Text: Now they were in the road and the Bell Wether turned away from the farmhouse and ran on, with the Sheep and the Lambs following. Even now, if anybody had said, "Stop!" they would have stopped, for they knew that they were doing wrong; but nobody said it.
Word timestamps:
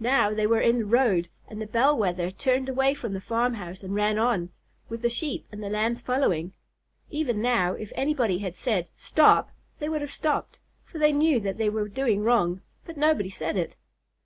Now 0.00 0.34
they 0.34 0.44
were 0.44 0.60
in 0.60 0.78
the 0.80 0.84
road 0.84 1.28
and 1.46 1.62
the 1.62 1.64
Bell 1.68 1.96
Wether 1.96 2.32
turned 2.32 2.68
away 2.68 2.94
from 2.94 3.12
the 3.12 3.20
farmhouse 3.20 3.84
and 3.84 3.94
ran 3.94 4.18
on, 4.18 4.50
with 4.88 5.02
the 5.02 5.08
Sheep 5.08 5.46
and 5.52 5.62
the 5.62 5.68
Lambs 5.70 6.02
following. 6.02 6.52
Even 7.10 7.40
now, 7.40 7.74
if 7.74 7.92
anybody 7.94 8.38
had 8.38 8.56
said, 8.56 8.88
"Stop!" 8.96 9.52
they 9.78 9.88
would 9.88 10.00
have 10.00 10.10
stopped, 10.10 10.58
for 10.84 10.98
they 10.98 11.12
knew 11.12 11.38
that 11.38 11.58
they 11.58 11.70
were 11.70 11.86
doing 11.88 12.24
wrong; 12.24 12.60
but 12.86 12.96
nobody 12.96 13.30
said 13.30 13.56
it. 13.56 13.76